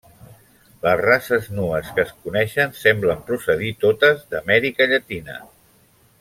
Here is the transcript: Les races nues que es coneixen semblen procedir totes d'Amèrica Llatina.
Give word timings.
Les 0.85 0.95
races 1.01 1.49
nues 1.57 1.91
que 1.97 2.03
es 2.05 2.13
coneixen 2.27 2.73
semblen 2.79 3.21
procedir 3.29 3.71
totes 3.85 4.25
d'Amèrica 4.33 4.89
Llatina. 4.95 5.39